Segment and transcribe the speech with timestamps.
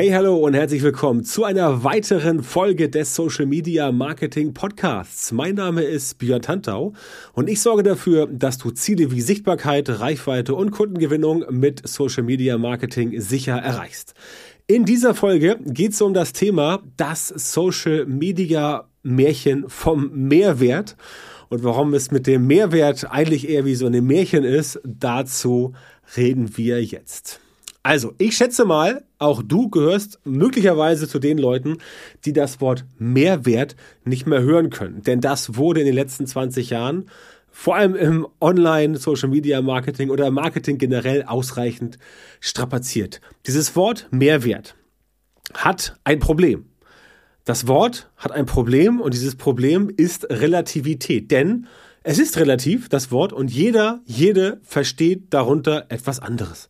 [0.00, 5.30] Hey, hallo und herzlich willkommen zu einer weiteren Folge des Social Media Marketing Podcasts.
[5.30, 6.94] Mein Name ist Björn Tantau
[7.34, 12.56] und ich sorge dafür, dass du Ziele wie Sichtbarkeit, Reichweite und Kundengewinnung mit Social Media
[12.56, 14.14] Marketing sicher erreichst.
[14.66, 20.96] In dieser Folge geht es um das Thema das Social Media Märchen vom Mehrwert
[21.50, 25.74] und warum es mit dem Mehrwert eigentlich eher wie so ein Märchen ist, dazu
[26.16, 27.42] reden wir jetzt.
[27.82, 31.78] Also, ich schätze mal, auch du gehörst möglicherweise zu den Leuten,
[32.26, 35.02] die das Wort Mehrwert nicht mehr hören können.
[35.02, 37.08] Denn das wurde in den letzten 20 Jahren
[37.50, 41.98] vor allem im Online, Social Media Marketing oder Marketing generell ausreichend
[42.38, 43.20] strapaziert.
[43.46, 44.76] Dieses Wort Mehrwert
[45.54, 46.66] hat ein Problem.
[47.44, 51.30] Das Wort hat ein Problem und dieses Problem ist Relativität.
[51.30, 51.66] Denn
[52.02, 56.68] es ist relativ, das Wort, und jeder, jede versteht darunter etwas anderes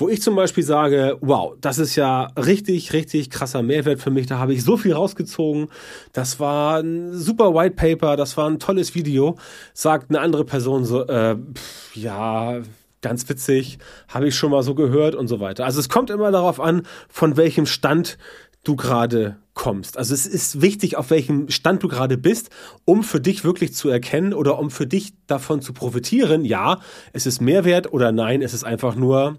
[0.00, 4.26] wo ich zum Beispiel sage, wow, das ist ja richtig, richtig krasser Mehrwert für mich.
[4.26, 5.68] Da habe ich so viel rausgezogen.
[6.12, 9.36] Das war ein super White Paper, das war ein tolles Video.
[9.74, 12.60] Sagt eine andere Person so, äh, pff, ja,
[13.02, 13.78] ganz witzig,
[14.08, 15.64] habe ich schon mal so gehört und so weiter.
[15.64, 18.18] Also es kommt immer darauf an, von welchem Stand
[18.62, 19.96] du gerade kommst.
[19.96, 22.50] Also es ist wichtig, auf welchem Stand du gerade bist,
[22.84, 26.44] um für dich wirklich zu erkennen oder um für dich davon zu profitieren.
[26.44, 26.80] Ja,
[27.12, 29.38] es ist Mehrwert oder nein, es ist einfach nur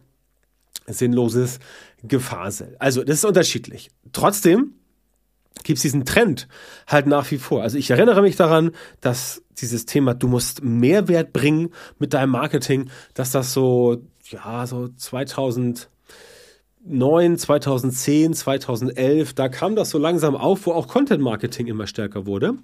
[0.88, 1.60] sinnloses
[2.04, 2.76] Gefasel.
[2.80, 3.92] Also das ist unterschiedlich.
[4.12, 4.74] Trotzdem
[5.64, 6.48] gibt es diesen Trend
[6.88, 7.62] halt nach wie vor.
[7.62, 12.90] Also ich erinnere mich daran, dass dieses Thema, du musst Mehrwert bringen mit deinem Marketing,
[13.14, 15.88] dass das so, ja, so 2009,
[17.38, 22.56] 2010, 2011, da kam das so langsam auf, wo auch Content Marketing immer stärker wurde.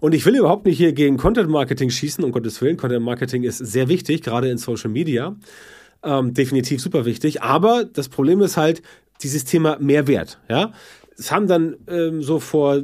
[0.00, 2.76] Und ich will überhaupt nicht hier gegen Content Marketing schießen, um Gottes Willen.
[2.76, 5.34] Content Marketing ist sehr wichtig, gerade in Social Media.
[6.06, 7.42] Ähm, definitiv super wichtig.
[7.42, 8.80] Aber das Problem ist halt
[9.22, 10.38] dieses Thema Mehrwert.
[10.48, 10.72] Ja,
[11.18, 12.82] es haben dann ähm, so vor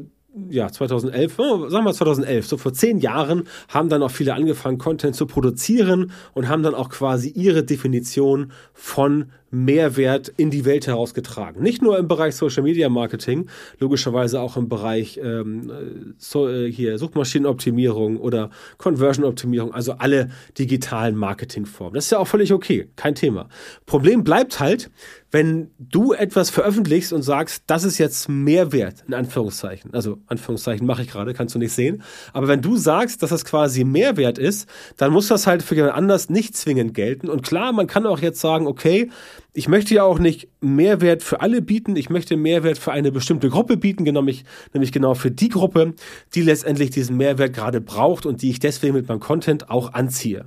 [0.48, 4.78] ja, 2011, oh, sagen wir 2011, so vor zehn Jahren haben dann auch viele angefangen,
[4.78, 10.86] Content zu produzieren und haben dann auch quasi ihre Definition von Mehrwert in die Welt
[10.86, 11.62] herausgetragen.
[11.62, 13.48] Nicht nur im Bereich Social Media Marketing,
[13.78, 18.48] logischerweise auch im Bereich ähm, so, äh, hier Suchmaschinenoptimierung oder
[18.78, 21.94] Conversion Optimierung, also alle digitalen Marketingformen.
[21.94, 23.50] Das ist ja auch völlig okay, kein Thema.
[23.84, 24.90] Problem bleibt halt,
[25.30, 31.02] wenn du etwas veröffentlichst und sagst, das ist jetzt Mehrwert, in Anführungszeichen, also Anführungszeichen mache
[31.02, 32.02] ich gerade, kannst du nicht sehen,
[32.32, 35.94] aber wenn du sagst, dass das quasi Mehrwert ist, dann muss das halt für jemand
[35.94, 37.28] anders nicht zwingend gelten.
[37.28, 39.10] Und klar, man kann auch jetzt sagen, okay,
[39.54, 43.50] ich möchte ja auch nicht Mehrwert für alle bieten, ich möchte Mehrwert für eine bestimmte
[43.50, 45.94] Gruppe bieten, nämlich, nämlich genau für die Gruppe,
[46.34, 50.46] die letztendlich diesen Mehrwert gerade braucht und die ich deswegen mit meinem Content auch anziehe.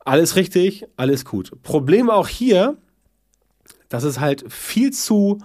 [0.00, 1.62] Alles richtig, alles gut.
[1.62, 2.76] Problem auch hier,
[3.88, 5.38] dass es halt viel zu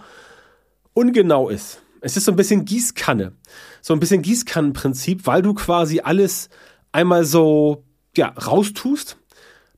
[0.94, 1.82] ungenau ist.
[2.02, 3.34] Es ist so ein bisschen Gießkanne.
[3.82, 6.50] So ein bisschen Gießkannenprinzip, weil du quasi alles
[6.92, 7.84] einmal so
[8.18, 9.19] ja, raustust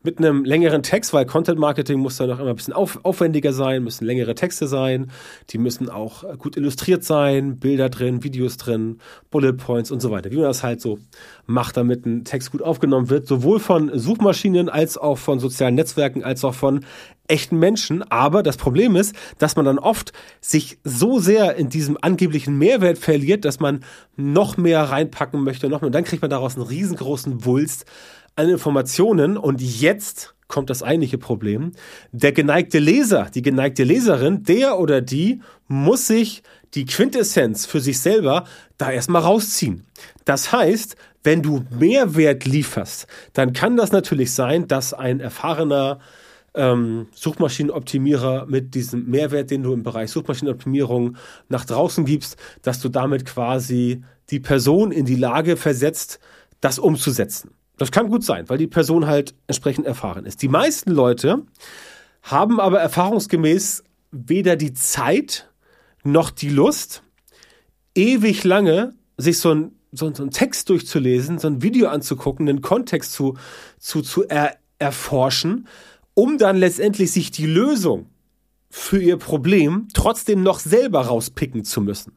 [0.03, 3.53] mit einem längeren Text, weil Content Marketing muss dann auch immer ein bisschen auf, aufwendiger
[3.53, 5.11] sein, müssen längere Texte sein,
[5.49, 8.97] die müssen auch äh, gut illustriert sein, Bilder drin, Videos drin,
[9.29, 10.31] Bullet Points und so weiter.
[10.31, 10.97] Wie man das halt so
[11.45, 16.23] macht, damit ein Text gut aufgenommen wird, sowohl von Suchmaschinen als auch von sozialen Netzwerken
[16.23, 16.85] als auch von
[17.27, 18.03] echten Menschen.
[18.03, 22.97] Aber das Problem ist, dass man dann oft sich so sehr in diesem angeblichen Mehrwert
[22.97, 23.83] verliert, dass man
[24.15, 25.87] noch mehr reinpacken möchte, noch mehr.
[25.87, 27.85] Und dann kriegt man daraus einen riesengroßen Wulst
[28.35, 31.71] an Informationen und jetzt kommt das eigentliche Problem.
[32.11, 36.43] Der geneigte Leser, die geneigte Leserin, der oder die muss sich
[36.73, 38.43] die Quintessenz für sich selber
[38.77, 39.85] da erstmal rausziehen.
[40.25, 45.99] Das heißt, wenn du Mehrwert lieferst, dann kann das natürlich sein, dass ein erfahrener
[46.53, 51.15] ähm, Suchmaschinenoptimierer mit diesem Mehrwert, den du im Bereich Suchmaschinenoptimierung
[51.47, 56.19] nach draußen gibst, dass du damit quasi die Person in die Lage versetzt,
[56.59, 57.51] das umzusetzen.
[57.81, 60.43] Das kann gut sein, weil die Person halt entsprechend erfahren ist.
[60.43, 61.47] Die meisten Leute
[62.21, 65.49] haben aber erfahrungsgemäß weder die Zeit
[66.03, 67.01] noch die Lust,
[67.95, 72.61] ewig lange sich so ein, so, so ein Text durchzulesen, so ein Video anzugucken, den
[72.61, 73.35] Kontext zu,
[73.79, 75.67] zu, zu er, erforschen,
[76.13, 78.11] um dann letztendlich sich die Lösung
[78.69, 82.13] für ihr Problem trotzdem noch selber rauspicken zu müssen.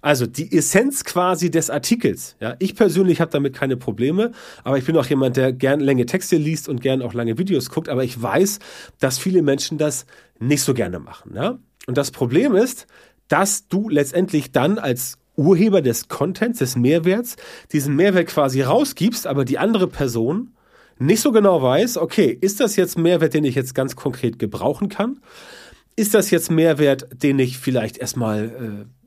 [0.00, 2.36] Also die Essenz quasi des Artikels.
[2.40, 4.32] Ja, ich persönlich habe damit keine Probleme,
[4.64, 7.70] aber ich bin auch jemand, der gern lange Texte liest und gern auch lange Videos
[7.70, 7.88] guckt.
[7.88, 8.58] Aber ich weiß,
[9.00, 10.06] dass viele Menschen das
[10.38, 11.32] nicht so gerne machen.
[11.34, 11.58] Ja?
[11.86, 12.86] Und das Problem ist,
[13.28, 17.36] dass du letztendlich dann als Urheber des Contents, des Mehrwerts,
[17.72, 20.52] diesen Mehrwert quasi rausgibst, aber die andere Person
[20.98, 24.88] nicht so genau weiß, okay, ist das jetzt Mehrwert, den ich jetzt ganz konkret gebrauchen
[24.88, 25.20] kann?
[25.98, 28.97] ist das jetzt Mehrwert, den ich vielleicht erstmal äh,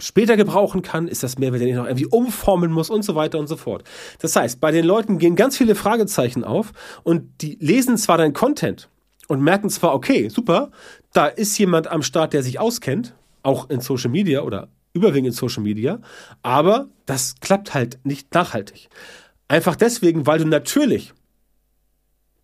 [0.00, 1.08] später gebrauchen kann?
[1.08, 3.84] Ist das Mehrwert, den ich noch irgendwie umformen muss und so weiter und so fort?
[4.18, 8.32] Das heißt, bei den Leuten gehen ganz viele Fragezeichen auf und die lesen zwar dein
[8.32, 8.88] Content
[9.28, 10.70] und merken zwar, okay, super,
[11.12, 15.32] da ist jemand am Start, der sich auskennt, auch in Social Media oder überwiegend in
[15.32, 16.00] Social Media,
[16.42, 18.88] aber das klappt halt nicht nachhaltig.
[19.48, 21.12] Einfach deswegen, weil du natürlich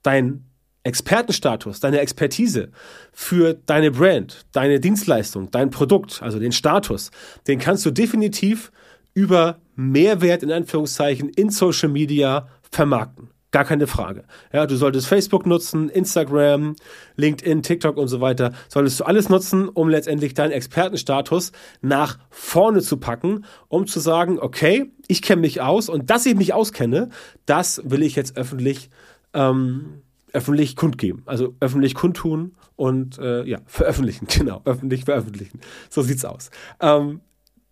[0.02, 0.44] dein
[0.82, 2.70] Expertenstatus, deine Expertise
[3.12, 7.10] für deine Brand, deine Dienstleistung, dein Produkt, also den Status,
[7.46, 8.72] den kannst du definitiv
[9.12, 13.30] über Mehrwert in Anführungszeichen in Social Media vermarkten.
[13.52, 14.24] Gar keine Frage.
[14.52, 16.76] Ja, du solltest Facebook nutzen, Instagram,
[17.16, 18.52] LinkedIn, TikTok und so weiter.
[18.68, 21.50] Solltest du alles nutzen, um letztendlich deinen Expertenstatus
[21.80, 26.36] nach vorne zu packen, um zu sagen, okay, ich kenne mich aus und dass ich
[26.36, 27.08] mich auskenne,
[27.44, 28.88] das will ich jetzt öffentlich
[29.34, 31.22] ähm, öffentlich kundgeben.
[31.26, 35.60] Also öffentlich kundtun und äh, ja, veröffentlichen, genau, öffentlich veröffentlichen.
[35.88, 36.50] So sieht's aus.
[36.80, 37.20] Ähm,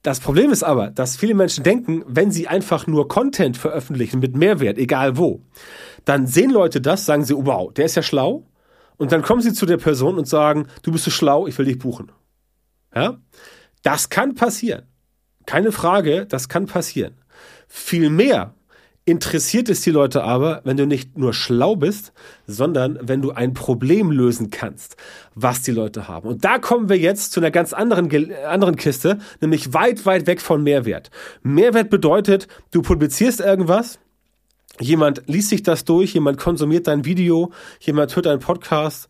[0.02, 4.36] das Problem ist aber, dass viele Menschen denken, wenn sie einfach nur Content veröffentlichen mit
[4.36, 5.42] Mehrwert, egal wo,
[6.04, 8.46] dann sehen Leute das, sagen sie, wow, der ist ja schlau.
[8.96, 11.66] Und dann kommen sie zu der Person und sagen, du bist so schlau, ich will
[11.66, 12.10] dich buchen.
[12.94, 13.18] Ja?
[13.82, 14.86] Das kann passieren.
[15.46, 17.14] Keine Frage, das kann passieren.
[17.68, 18.54] Vielmehr
[19.08, 22.12] interessiert es die Leute aber, wenn du nicht nur schlau bist,
[22.46, 24.96] sondern wenn du ein Problem lösen kannst,
[25.34, 26.28] was die Leute haben.
[26.28, 28.10] Und da kommen wir jetzt zu einer ganz anderen,
[28.46, 31.10] anderen Kiste, nämlich weit, weit weg von Mehrwert.
[31.42, 33.98] Mehrwert bedeutet, du publizierst irgendwas,
[34.78, 37.50] jemand liest sich das durch, jemand konsumiert dein Video,
[37.80, 39.08] jemand hört deinen Podcast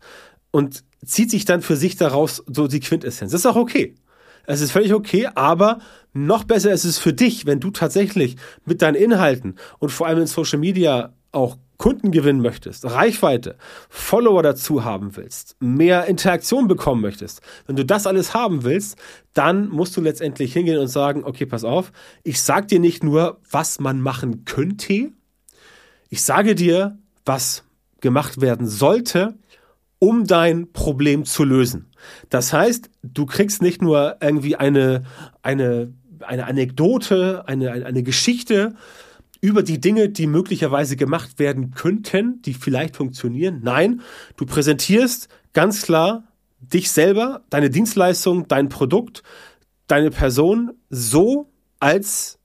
[0.51, 3.33] und zieht sich dann für sich daraus so die Quintessenz.
[3.33, 3.95] Das ist auch okay.
[4.45, 5.79] Es ist völlig okay, aber
[6.13, 10.19] noch besser ist es für dich, wenn du tatsächlich mit deinen Inhalten und vor allem
[10.19, 13.55] in Social Media auch Kunden gewinnen möchtest, Reichweite,
[13.87, 18.97] Follower dazu haben willst, mehr Interaktion bekommen möchtest, wenn du das alles haben willst,
[19.33, 21.93] dann musst du letztendlich hingehen und sagen, okay, pass auf,
[22.23, 25.13] ich sag dir nicht nur, was man machen könnte,
[26.09, 27.63] ich sage dir, was
[28.01, 29.37] gemacht werden sollte,
[29.99, 31.91] um dein Problem zu lösen.
[32.29, 35.03] Das heißt, du kriegst nicht nur irgendwie eine,
[35.41, 38.75] eine, eine Anekdote, eine, eine Geschichte
[39.41, 43.61] über die Dinge, die möglicherweise gemacht werden könnten, die vielleicht funktionieren.
[43.63, 44.01] Nein,
[44.37, 46.23] du präsentierst ganz klar
[46.59, 49.23] dich selber, deine Dienstleistung, dein Produkt,
[49.87, 51.49] deine Person so
[51.79, 52.39] als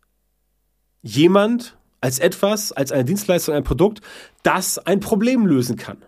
[1.03, 4.01] jemand, als etwas, als eine Dienstleistung, ein Produkt,
[4.43, 5.99] das ein Problem lösen kann.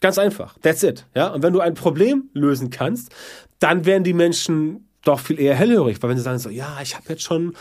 [0.00, 0.58] Ganz einfach.
[0.60, 1.06] That's it.
[1.14, 1.28] Ja?
[1.28, 3.14] Und wenn du ein Problem lösen kannst,
[3.58, 6.94] dann werden die Menschen doch viel eher hellhörig, weil wenn sie sagen so, ja, ich
[6.94, 7.54] habe jetzt schon,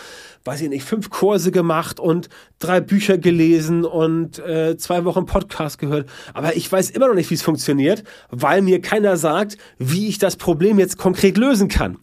[0.43, 5.77] weiß ich nicht, fünf Kurse gemacht und drei Bücher gelesen und äh, zwei Wochen Podcast
[5.79, 10.07] gehört, aber ich weiß immer noch nicht, wie es funktioniert, weil mir keiner sagt, wie
[10.07, 11.97] ich das Problem jetzt konkret lösen kann.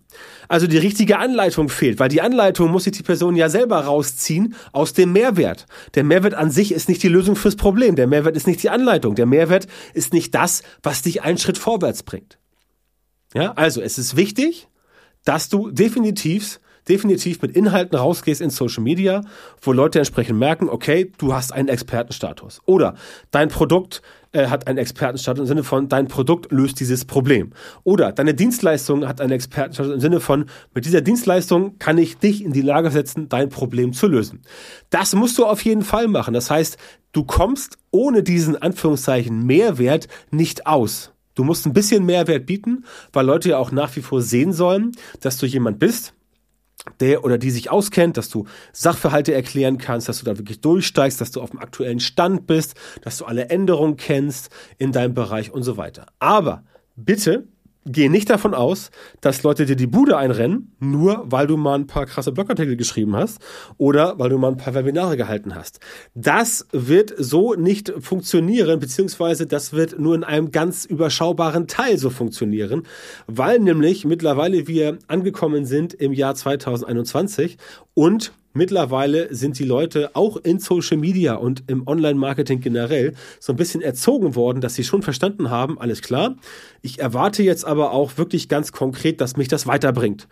[0.49, 4.55] Also die richtige Anleitung fehlt, weil die Anleitung muss sich die Person ja selber rausziehen
[4.73, 5.67] aus dem Mehrwert.
[5.95, 7.97] Der Mehrwert an sich ist nicht die Lösung fürs Problem.
[7.97, 9.15] Der Mehrwert ist nicht die Anleitung.
[9.15, 12.39] Der Mehrwert ist nicht das, was dich einen Schritt vorwärts bringt.
[13.35, 14.69] Ja, also es ist wichtig,
[15.25, 19.23] dass du definitiv definitiv mit Inhalten rausgehst in Social Media,
[19.61, 22.61] wo Leute entsprechend merken, okay, du hast einen Expertenstatus.
[22.67, 22.95] Oder
[23.31, 24.03] dein Produkt
[24.33, 27.53] äh, hat einen Expertenstatus im Sinne von, dein Produkt löst dieses Problem.
[27.85, 32.45] Oder deine Dienstleistung hat einen Expertenstatus im Sinne von, mit dieser Dienstleistung kann ich dich
[32.45, 34.43] in die Lage setzen, dein Problem zu lösen.
[34.91, 36.35] Das musst du auf jeden Fall machen.
[36.35, 36.79] Das heißt,
[37.13, 41.12] du kommst ohne diesen Anführungszeichen Mehrwert nicht aus.
[41.35, 44.93] Du musst ein bisschen Mehrwert bieten, weil Leute ja auch nach wie vor sehen sollen,
[45.21, 46.15] dass du jemand bist,
[47.01, 51.21] der oder die sich auskennt, dass du Sachverhalte erklären kannst, dass du da wirklich durchsteigst,
[51.21, 55.53] dass du auf dem aktuellen Stand bist, dass du alle Änderungen kennst in deinem Bereich
[55.53, 56.07] und so weiter.
[56.19, 56.65] Aber
[56.97, 57.49] bitte
[57.85, 61.87] geh nicht davon aus, dass Leute dir die Bude einrennen, nur weil du mal ein
[61.87, 63.39] paar krasse Blogartikel geschrieben hast
[63.79, 65.81] oder weil du mal ein paar Webinare gehalten hast.
[66.15, 72.11] Das wird so nicht funktionieren, beziehungsweise das wird nur in einem ganz überschaubaren Teil so
[72.11, 72.85] funktionieren,
[73.27, 77.59] weil nämlich mittlerweile wir angekommen sind im Jahr 2021
[77.95, 83.57] und Mittlerweile sind die Leute auch in Social Media und im Online-Marketing generell so ein
[83.57, 86.37] bisschen erzogen worden, dass sie schon verstanden haben, alles klar.
[86.83, 90.29] Ich erwarte jetzt aber auch wirklich ganz konkret, dass mich das weiterbringt.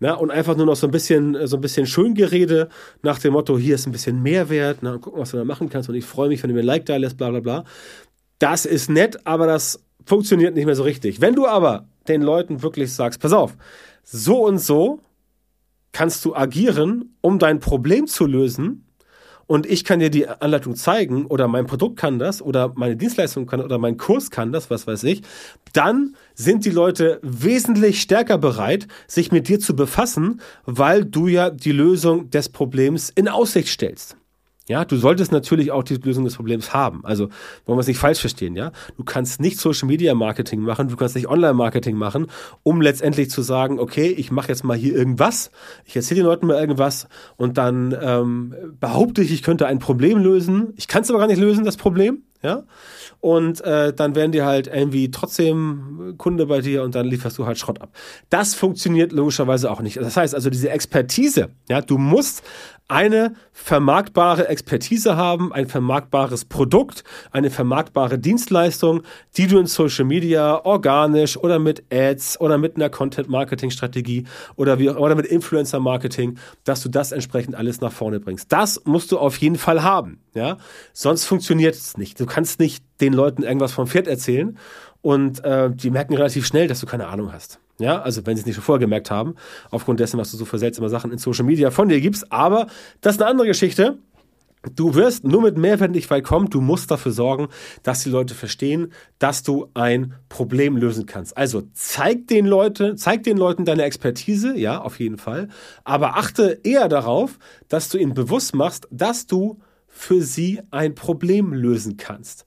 [0.00, 2.68] Ja, und einfach nur noch so ein bisschen, so ein bisschen Schöngerede
[3.02, 5.88] nach dem Motto, hier ist ein bisschen Mehrwert, na, gucken, was du da machen kannst
[5.88, 7.64] und ich freue mich, wenn du mir ein Like da lässt, bla, bla, bla.
[8.38, 11.20] Das ist nett, aber das funktioniert nicht mehr so richtig.
[11.20, 13.56] Wenn du aber den Leuten wirklich sagst, pass auf,
[14.04, 15.00] so und so
[15.92, 18.84] kannst du agieren, um dein Problem zu lösen.
[19.46, 23.46] Und ich kann dir die Anleitung zeigen oder mein Produkt kann das oder meine Dienstleistung
[23.46, 25.22] kann oder mein Kurs kann das, was weiß ich.
[25.72, 31.48] Dann sind die Leute wesentlich stärker bereit, sich mit dir zu befassen, weil du ja
[31.48, 34.17] die Lösung des Problems in Aussicht stellst.
[34.68, 37.04] Ja, du solltest natürlich auch die Lösung des Problems haben.
[37.04, 37.30] Also
[37.64, 38.70] wollen wir es nicht falsch verstehen, ja?
[38.98, 42.26] Du kannst nicht Social Media Marketing machen, du kannst nicht Online Marketing machen,
[42.62, 45.50] um letztendlich zu sagen, okay, ich mache jetzt mal hier irgendwas,
[45.86, 50.18] ich erzähle den Leuten mal irgendwas und dann ähm, behaupte ich, ich könnte ein Problem
[50.18, 50.74] lösen.
[50.76, 52.64] Ich kann es aber gar nicht lösen, das Problem, ja?
[53.20, 57.46] Und äh, dann werden die halt irgendwie trotzdem Kunde bei dir und dann lieferst du
[57.46, 57.90] halt Schrott ab.
[58.30, 59.96] Das funktioniert logischerweise auch nicht.
[59.96, 62.44] Das heißt also diese Expertise, ja, du musst
[62.88, 69.02] eine vermarktbare Expertise haben, ein vermarktbares Produkt, eine vermarktbare Dienstleistung,
[69.36, 74.24] die du in Social Media organisch oder mit Ads oder mit einer Content Marketing Strategie
[74.56, 78.50] oder wie oder mit Influencer Marketing, dass du das entsprechend alles nach vorne bringst.
[78.50, 80.56] Das musst du auf jeden Fall haben, ja?
[80.94, 82.18] Sonst funktioniert es nicht.
[82.18, 84.58] Du kannst nicht den Leuten irgendwas vom Pferd erzählen
[85.02, 87.60] und äh, die merken relativ schnell, dass du keine Ahnung hast.
[87.80, 89.34] Ja, also wenn sie es nicht schon vorher gemerkt haben,
[89.70, 92.32] aufgrund dessen, was du so für seltsame Sachen in Social Media von dir gibst.
[92.32, 92.66] Aber
[93.00, 93.98] das ist eine andere Geschichte.
[94.74, 96.50] Du wirst nur mit Mehrwert nicht weit kommen.
[96.50, 97.48] Du musst dafür sorgen,
[97.84, 101.36] dass die Leute verstehen, dass du ein Problem lösen kannst.
[101.36, 105.48] Also zeig den Leuten, zeig den Leuten deine Expertise, ja, auf jeden Fall.
[105.84, 111.52] Aber achte eher darauf, dass du ihnen bewusst machst, dass du für sie ein Problem
[111.52, 112.44] lösen kannst.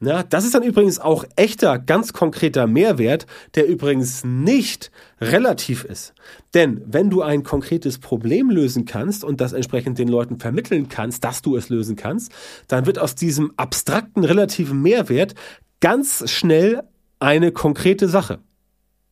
[0.00, 3.26] Na, das ist dann übrigens auch echter, ganz konkreter Mehrwert,
[3.56, 6.14] der übrigens nicht relativ ist.
[6.54, 11.24] Denn wenn du ein konkretes Problem lösen kannst und das entsprechend den Leuten vermitteln kannst,
[11.24, 12.30] dass du es lösen kannst,
[12.68, 15.34] dann wird aus diesem abstrakten relativen Mehrwert
[15.80, 16.84] ganz schnell
[17.18, 18.38] eine konkrete Sache.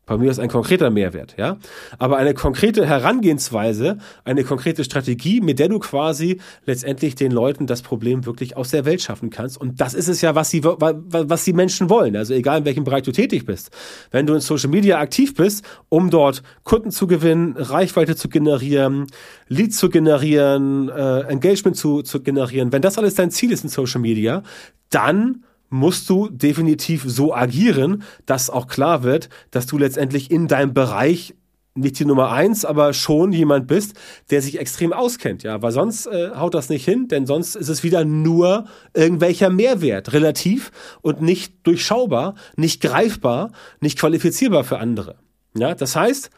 [0.08, 1.56] Bei mir ist ein konkreter Mehrwert, ja.
[1.98, 7.82] Aber eine konkrete Herangehensweise, eine konkrete Strategie, mit der du quasi letztendlich den Leuten das
[7.82, 9.60] Problem wirklich aus der Welt schaffen kannst.
[9.60, 12.14] Und das ist es ja, was sie, was die Menschen wollen.
[12.14, 13.70] Also egal in welchem Bereich du tätig bist.
[14.12, 19.08] Wenn du in Social Media aktiv bist, um dort Kunden zu gewinnen, Reichweite zu generieren,
[19.48, 23.70] Leads zu generieren, äh, Engagement zu, zu generieren, wenn das alles dein Ziel ist in
[23.70, 24.44] Social Media,
[24.88, 25.42] dann
[25.76, 31.34] musst du definitiv so agieren, dass auch klar wird, dass du letztendlich in deinem Bereich
[31.76, 33.94] nicht die Nummer eins, aber schon jemand bist,
[34.30, 37.68] der sich extrem auskennt, ja, weil sonst äh, haut das nicht hin, denn sonst ist
[37.68, 38.64] es wieder nur
[38.94, 45.16] irgendwelcher Mehrwert, relativ und nicht durchschaubar, nicht greifbar, nicht qualifizierbar für andere.
[45.54, 46.30] Ja, das heißt,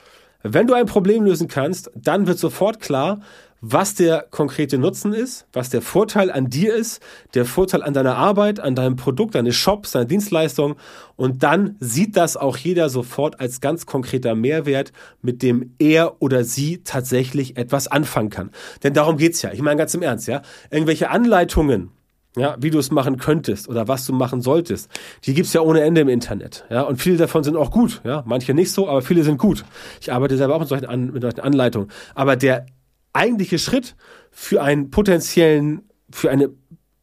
[0.43, 3.21] wenn du ein Problem lösen kannst, dann wird sofort klar,
[3.61, 7.03] was der konkrete Nutzen ist, was der Vorteil an dir ist,
[7.35, 10.77] der Vorteil an deiner Arbeit, an deinem Produkt, deine Shops, deine Dienstleistung.
[11.17, 16.45] Und dann sieht das auch jeder sofort als ganz konkreter Mehrwert, mit dem er oder
[16.45, 18.51] sie tatsächlich etwas anfangen kann.
[18.83, 19.53] Denn darum geht's ja.
[19.53, 20.43] Ich meine ganz im Ernst, ja.
[20.71, 21.91] Irgendwelche Anleitungen,
[22.37, 24.89] ja, wie du es machen könntest oder was du machen solltest.
[25.25, 26.65] Die gibt's ja ohne Ende im Internet.
[26.71, 28.01] Ja, und viele davon sind auch gut.
[28.05, 29.65] Ja, manche nicht so, aber viele sind gut.
[30.01, 31.91] Ich arbeite selber auch mit solchen, An mit solchen Anleitungen.
[32.15, 32.67] Aber der
[33.13, 33.97] eigentliche Schritt
[34.31, 36.51] für einen potenziellen, für eine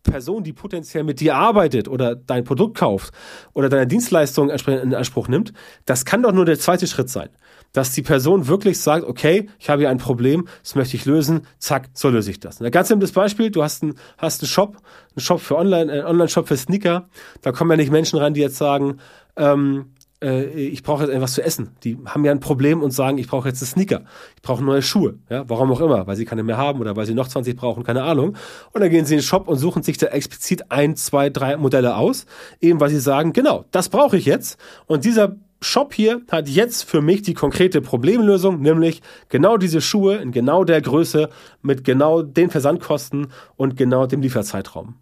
[0.06, 3.14] Person, die potenziell mit dir arbeitet oder dein Produkt kauft
[3.54, 5.52] oder deine Dienstleistung in Anspruch nimmt,
[5.86, 7.30] das kann doch nur der zweite Schritt sein.
[7.74, 11.42] Dass die Person wirklich sagt, okay, ich habe hier ein Problem, das möchte ich lösen,
[11.58, 12.62] zack, so löse ich das.
[12.62, 16.06] Ein ganz simples Beispiel, du hast einen, hast einen Shop, einen Shop für Online, einen
[16.06, 17.10] Online-Shop für Sneaker,
[17.42, 19.00] da kommen ja nicht Menschen rein, die jetzt sagen,
[19.36, 21.72] ähm, äh, ich brauche jetzt etwas zu essen.
[21.84, 24.06] Die haben ja ein Problem und sagen, ich brauche jetzt einen Sneaker.
[24.36, 25.20] Ich brauche neue Schuhe.
[25.30, 27.84] Ja, warum auch immer, weil sie keine mehr haben oder weil sie noch 20 brauchen,
[27.84, 28.36] keine Ahnung.
[28.72, 31.58] Und dann gehen sie in den Shop und suchen sich da explizit ein, zwei, drei
[31.58, 32.26] Modelle aus,
[32.62, 34.58] eben weil sie sagen, genau, das brauche ich jetzt.
[34.88, 40.16] Und dieser Shop hier hat jetzt für mich die konkrete Problemlösung, nämlich genau diese Schuhe
[40.18, 41.30] in genau der Größe
[41.62, 44.96] mit genau den Versandkosten und genau dem Lieferzeitraum.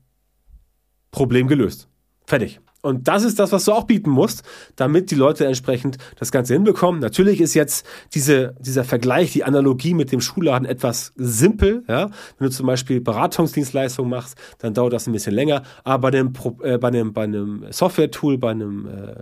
[1.12, 1.88] Problem gelöst.
[2.26, 2.60] Fertig.
[2.84, 4.44] Und das ist das, was du auch bieten musst,
[4.76, 7.00] damit die Leute entsprechend das Ganze hinbekommen.
[7.00, 11.86] Natürlich ist jetzt diese, dieser Vergleich, die Analogie mit dem Schulladen etwas simpel.
[11.88, 12.12] Ja?
[12.38, 15.64] Wenn du zum Beispiel Beratungsdienstleistungen machst, dann dauert das ein bisschen länger.
[15.86, 19.14] Aber bei einem, äh, bei einem, bei einem Software-Tool, bei einem äh,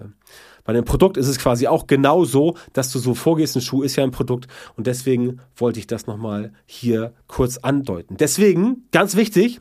[0.64, 3.56] bei einem Produkt ist es quasi auch genau so, dass du so vorgehst.
[3.56, 8.16] Ein Schuh ist ja ein Produkt und deswegen wollte ich das nochmal hier kurz andeuten.
[8.18, 9.60] Deswegen, ganz wichtig,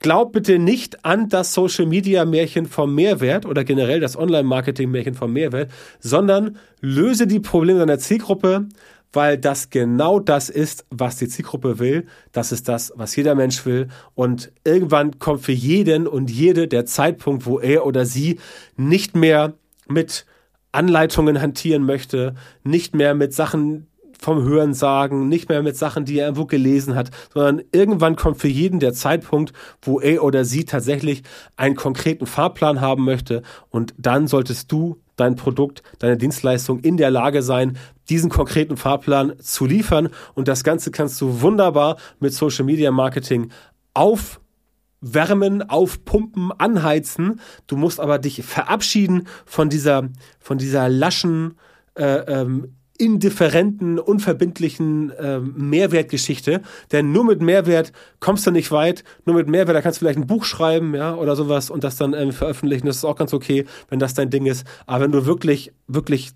[0.00, 4.90] glaub bitte nicht an das Social Media Märchen vom Mehrwert oder generell das Online Marketing
[4.90, 8.66] Märchen vom Mehrwert, sondern löse die Probleme deiner Zielgruppe,
[9.12, 12.06] weil das genau das ist, was die Zielgruppe will.
[12.32, 13.88] Das ist das, was jeder Mensch will.
[14.14, 18.40] Und irgendwann kommt für jeden und jede der Zeitpunkt, wo er oder sie
[18.76, 19.54] nicht mehr
[19.86, 20.24] mit
[20.72, 23.89] Anleitungen hantieren möchte, nicht mehr mit Sachen
[24.20, 28.38] vom Hören sagen, nicht mehr mit Sachen, die er irgendwo gelesen hat, sondern irgendwann kommt
[28.38, 31.22] für jeden der Zeitpunkt, wo er oder sie tatsächlich
[31.56, 37.10] einen konkreten Fahrplan haben möchte und dann solltest du dein Produkt, deine Dienstleistung in der
[37.10, 40.08] Lage sein, diesen konkreten Fahrplan zu liefern.
[40.34, 43.50] Und das Ganze kannst du wunderbar mit Social Media Marketing
[43.92, 47.40] aufwärmen, aufpumpen, anheizen.
[47.66, 50.08] Du musst aber dich verabschieden von dieser,
[50.38, 51.58] von dieser laschen,
[51.94, 56.60] äh, ähm, indifferenten, unverbindlichen äh, Mehrwertgeschichte.
[56.92, 59.04] Denn nur mit Mehrwert kommst du nicht weit.
[59.24, 61.96] Nur mit Mehrwert, da kannst du vielleicht ein Buch schreiben, ja, oder sowas und das
[61.96, 62.86] dann äh, veröffentlichen.
[62.86, 64.66] Das ist auch ganz okay, wenn das dein Ding ist.
[64.86, 66.32] Aber wenn du wirklich, wirklich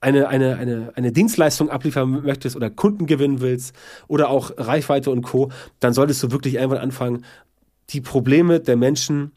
[0.00, 3.74] eine, eine, eine, eine Dienstleistung abliefern möchtest oder Kunden gewinnen willst
[4.06, 7.24] oder auch Reichweite und Co., dann solltest du wirklich irgendwann anfangen,
[7.90, 9.32] die Probleme der Menschen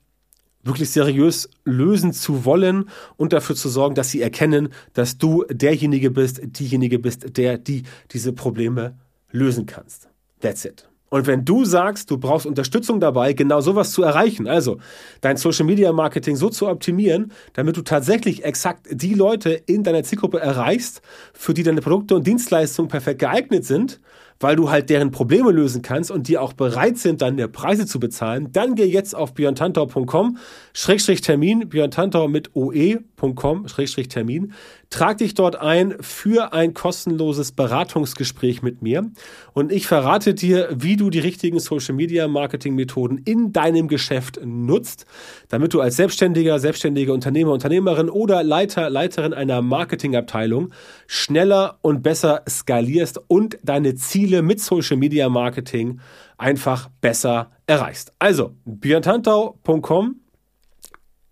[0.67, 6.11] wirklich seriös lösen zu wollen und dafür zu sorgen, dass sie erkennen, dass du derjenige
[6.11, 8.97] bist, diejenige bist, der die diese Probleme
[9.31, 10.09] lösen kannst.
[10.41, 10.87] That's it.
[11.09, 14.79] Und wenn du sagst, du brauchst Unterstützung dabei, genau sowas zu erreichen, also
[15.21, 20.03] dein Social Media Marketing so zu optimieren, damit du tatsächlich exakt die Leute in deiner
[20.03, 21.01] Zielgruppe erreichst,
[21.33, 24.01] für die deine Produkte und Dienstleistungen perfekt geeignet sind,
[24.39, 27.85] weil du halt deren Probleme lösen kannst und die auch bereit sind, dann der Preise
[27.85, 30.37] zu bezahlen, dann geh jetzt auf björntantau.com,
[30.73, 34.53] Schrägstrich Termin, björntantau mit oe.com, Schrägstrich Termin,
[34.89, 39.11] trag dich dort ein für ein kostenloses Beratungsgespräch mit mir
[39.53, 44.39] und ich verrate dir, wie du die richtigen Social Media Marketing Methoden in deinem Geschäft
[44.43, 45.05] nutzt,
[45.49, 50.73] damit du als Selbstständiger, selbstständige Unternehmer, Unternehmerin oder Leiter, Leiterin einer Marketingabteilung
[51.07, 55.99] schneller und besser skalierst und deine Ziele mit Social Media Marketing
[56.37, 58.13] einfach besser erreichst.
[58.19, 60.21] Also, björntantau.com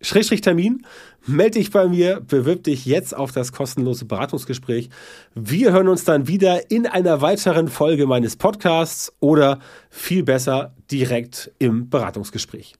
[0.01, 0.85] Schrägstrich Termin,
[1.25, 4.89] melde dich bei mir, bewirb dich jetzt auf das kostenlose Beratungsgespräch.
[5.33, 9.59] Wir hören uns dann wieder in einer weiteren Folge meines Podcasts oder
[9.89, 12.75] viel besser direkt im Beratungsgespräch.